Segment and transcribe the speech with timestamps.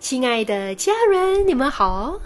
[0.00, 2.18] 亲爱的家人，你们好，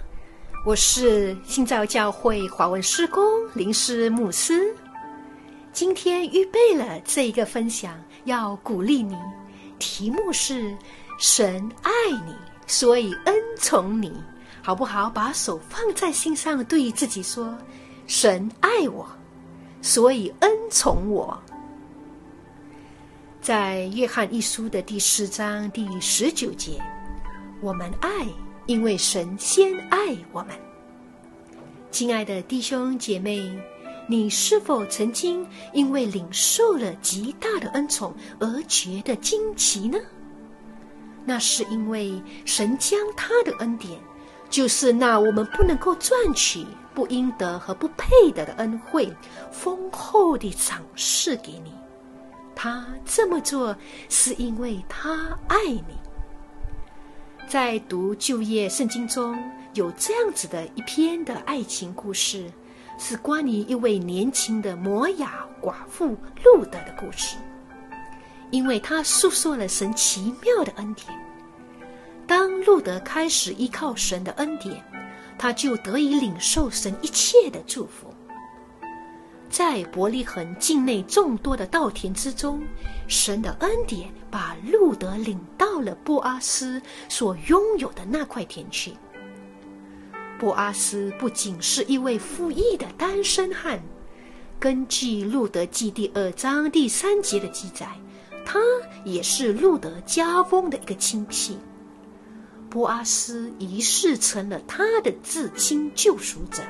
[0.65, 3.21] 我是新造教会华文施工
[3.53, 4.73] 林师牧师。
[5.73, 7.93] 今天预备了这一个分享，
[8.23, 9.17] 要鼓励你，
[9.77, 10.73] 题目是
[11.19, 11.91] “神爱
[12.25, 12.33] 你，
[12.65, 14.13] 所以恩宠你”，
[14.63, 15.09] 好不好？
[15.09, 17.53] 把手放在心上，对自己说
[18.07, 19.05] ：“神爱我，
[19.81, 21.37] 所以恩宠我。”
[23.41, 26.81] 在约翰一书的第四章第十九节。
[27.61, 28.27] 我们爱，
[28.65, 30.49] 因为神先爱我们。
[31.89, 33.57] 亲爱的弟兄姐妹，
[34.07, 39.97] 你是否曾经因为领受了极大的恩宠而觉得惊奇呢？
[41.23, 43.99] 那是因为神将他的恩典，
[44.49, 49.11] 就是那我们不能够赚取、不应得和不配得的恩惠，
[49.51, 51.73] 丰厚地赏赐给你。
[52.53, 53.75] 他这么做，
[54.09, 56.04] 是因为他爱你。
[57.47, 59.37] 在读旧业圣经中
[59.75, 62.51] 有这样子的一篇的爱情故事，
[62.97, 67.37] 是关于一位年轻的摩雅寡妇路德的故事。
[68.49, 71.07] 因为他诉说了神奇妙的恩典，
[72.25, 74.83] 当路德开始依靠神的恩典，
[75.37, 78.11] 他就得以领受神一切的祝福。
[79.55, 82.61] 在伯利恒境内众多的稻田之中，
[83.07, 88.91] 神的恩典把路德领到了波阿斯所拥有的那块田去。
[90.37, 93.81] 波阿斯不仅是一位富裕的单身汉，
[94.59, 97.87] 根据路德记第二章第三节的记载，
[98.45, 98.59] 他
[99.05, 101.57] 也是路德家翁的一个亲戚。
[102.69, 106.61] 波阿斯一世成了他的至亲救赎者。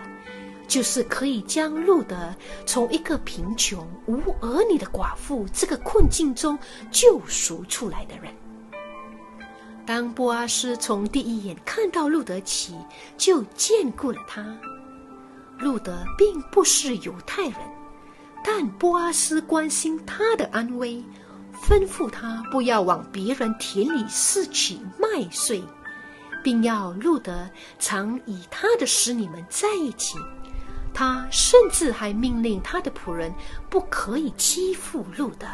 [0.68, 2.34] 就是可以将路德
[2.66, 6.58] 从一个贫穷无儿女的寡妇这个困境中
[6.92, 8.34] 救赎出来的人。
[9.86, 12.76] 当波阿斯从第一眼看到路德起，
[13.18, 14.44] 就眷顾了他。
[15.60, 17.56] 路德并不是犹太人，
[18.44, 21.04] 但波阿斯关心他的安危，
[21.64, 25.64] 吩咐他不要往别人田里拾取麦穗，
[26.44, 30.18] 并要路德常与他的使女们在一起。
[30.96, 33.32] 他甚至还命令他的仆人
[33.70, 35.46] 不可以欺负路德。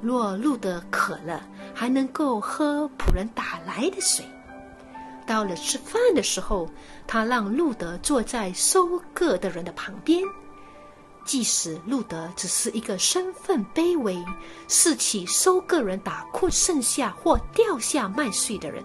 [0.00, 4.24] 若路德渴了，还能够喝仆人打来的水。
[5.26, 6.70] 到了吃饭的时候，
[7.06, 10.22] 他让路德坐在收割的人的旁边，
[11.24, 14.24] 即使路德只是一个身份卑微、
[14.68, 18.82] 是起收割人打哭剩下或掉下麦穗的人。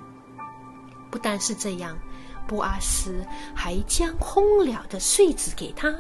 [1.09, 1.97] 不但是这样。
[2.47, 5.95] 布阿斯还将烘了的穗子给他，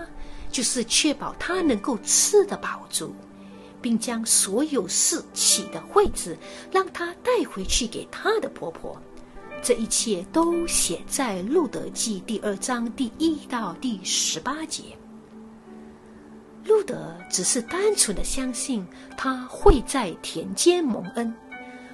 [0.51, 3.15] 就是确保他能够吃得饱足，
[3.81, 6.37] 并将所有拾起的惠子
[6.71, 8.99] 让他带回去给他的婆婆。
[9.63, 14.83] 这一切都写在《路德记》第二章第一到第十八节。
[16.65, 18.85] 路德只是单纯的相信
[19.17, 21.33] 他会在田间蒙恩。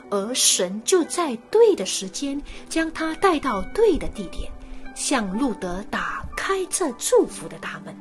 [0.09, 4.51] 而神就在对的时间将他带到对的地点，
[4.95, 7.95] 向路德打开这祝福的大门。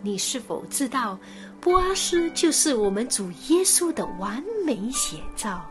[0.00, 1.18] 你是否知道，
[1.60, 5.68] 波阿斯就是我们主耶稣的完美写照？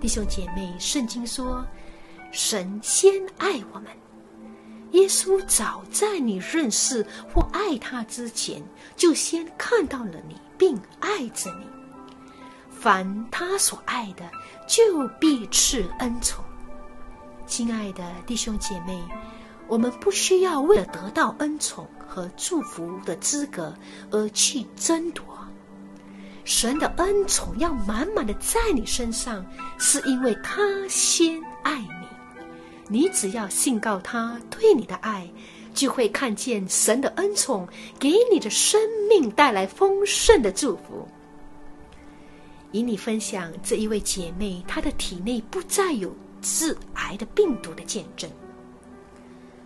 [0.00, 1.64] 弟兄姐妹，圣经说，
[2.32, 3.86] 神先爱我们，
[4.90, 8.60] 耶稣早在你认识或爱他之前，
[8.96, 11.81] 就先看到了你，并爱着你。
[12.82, 14.28] 凡他所爱的，
[14.66, 16.44] 就必赐恩宠。
[17.46, 19.00] 亲爱的弟兄姐妹，
[19.68, 23.72] 我们不需要为了得到恩宠和祝福的资格
[24.10, 25.24] 而去争夺。
[26.42, 29.46] 神的恩宠要满满的在你身上，
[29.78, 32.08] 是因为他先爱你。
[32.88, 35.30] 你只要信告他对你的爱，
[35.72, 37.64] 就会看见神的恩宠
[38.00, 41.06] 给你的生命带来丰盛的祝福。
[42.72, 48.30] 与你分享这一位姐妹，她的体内不再有致癌的病毒的见证。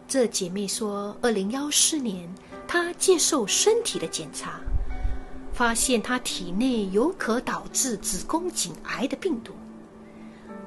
[0.09, 2.29] 这姐妹说，二零幺四年
[2.67, 4.61] 她接受身体的检查，
[5.53, 9.53] 发现她体内有可导致子宫颈癌的病毒。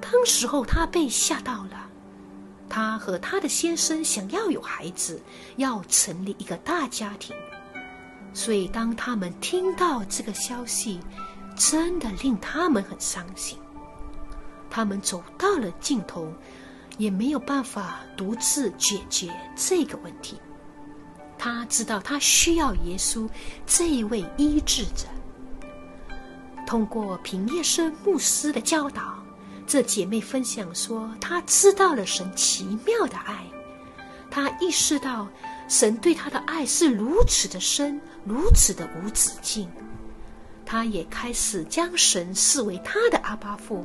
[0.02, 1.90] 当时候她被吓到了，
[2.69, 5.22] 她和她的先生想要有孩子，
[5.58, 7.36] 要成立一个大家庭，
[8.34, 11.02] 所以当他们听到这个消息。
[11.60, 13.58] 真的令他们很伤心，
[14.70, 16.32] 他们走到了尽头，
[16.98, 20.40] 也没有办法独自解决这个问题。
[21.38, 23.30] 他知道他需要耶稣
[23.68, 25.06] 这一位医治者。
[26.66, 29.22] 通过平叶生牧师的教导，
[29.68, 33.46] 这姐妹分享说，她知道了神奇妙的爱，
[34.32, 35.28] 她意识到
[35.68, 39.70] 神对她的爱是如此的深，如此的无止境。
[40.71, 43.83] 他也开始将神视为他的阿巴父。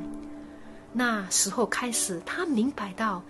[0.92, 3.22] 那时候开始，他明白到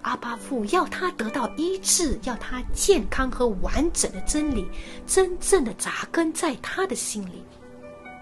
[0.00, 4.66] 阿巴父要他得到医治，要他健康和完整的真理，
[5.06, 7.44] 真正的扎根在他的心里。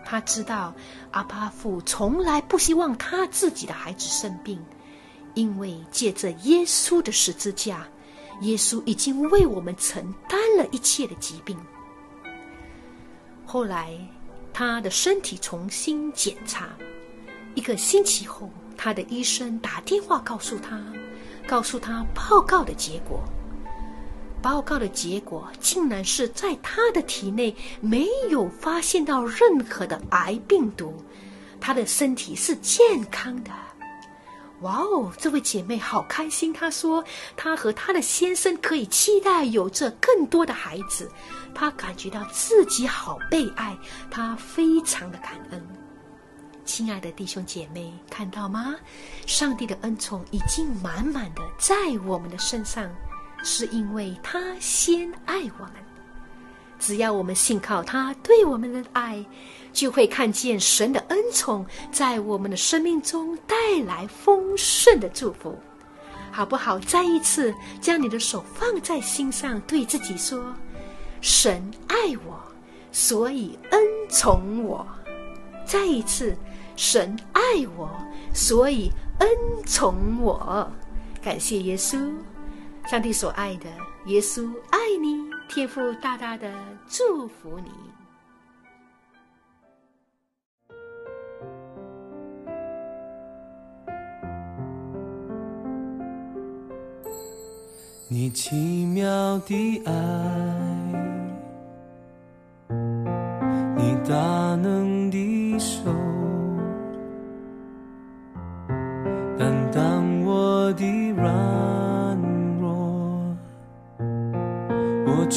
[0.04, 0.75] 他知道
[1.12, 4.58] 阿巴父从来不希望他自己的孩子生病，
[5.34, 7.86] 因为借着耶稣的十字架，
[8.40, 11.56] 耶稣已经为我们承担了一切的疾病。
[13.46, 13.96] 后来，
[14.60, 16.68] 他的身体重新检查，
[17.54, 20.78] 一个星期后，他的医生打电话告诉他，
[21.48, 23.24] 告诉他报告的结果。
[24.42, 30.92] 报告的结果竟然是在他的体内没有发现到任何的癌病毒，
[31.58, 33.50] 他的身体是健康的。
[34.60, 36.52] 哇哦，这位姐妹好开心！
[36.52, 37.04] 她说，
[37.36, 41.10] 她和她的先生可以期待有着更多的孩子，
[41.54, 43.76] 她感觉到自己好被爱，
[44.10, 45.66] 她非常的感恩。
[46.64, 48.76] 亲爱的弟兄姐妹，看到吗？
[49.26, 51.74] 上帝的恩宠已经满满的在
[52.04, 52.90] 我们的身上。
[53.42, 55.72] 是因为他先爱我们，
[56.81, 59.25] 只要我们信靠他对我们的爱，
[59.73, 63.55] 就会看见神的恩宠在我们的生命中带
[63.87, 65.56] 来丰盛的祝福，
[66.32, 66.79] 好不好？
[66.81, 70.53] 再一次将你的手放在心上，对自己说
[71.21, 71.97] ：“神爱
[72.27, 72.41] 我，
[72.91, 74.85] 所以恩宠我。”
[75.65, 76.37] 再一次，
[76.75, 77.43] 神爱
[77.77, 77.88] 我，
[78.35, 79.29] 所以恩
[79.67, 80.69] 宠我。
[81.23, 82.11] 感谢耶稣。
[82.88, 83.67] 上帝所爱的
[84.06, 86.49] 耶稣爱你，天父大大的
[86.87, 87.70] 祝福你。
[98.06, 100.69] 你奇妙的爱，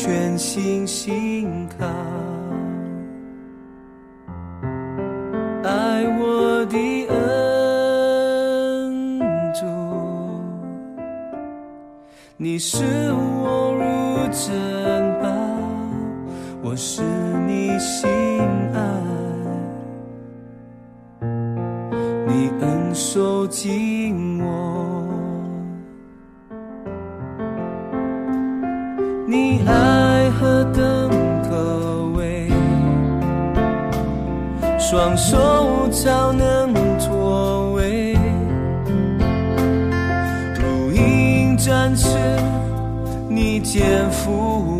[0.05, 1.87] 全心信靠，
[5.63, 6.77] 爱我的
[7.07, 7.13] 恩
[9.53, 9.65] 主，
[12.35, 12.83] 你视
[13.13, 14.51] 我如珍
[15.21, 15.29] 宝，
[16.61, 17.01] 我是
[17.47, 18.09] 你心
[18.73, 18.81] 爱，
[22.27, 24.02] 你恩手紧
[34.93, 38.15] 双手早能托位，
[40.55, 42.15] 如鹰展翅，
[43.27, 44.72] 你肩负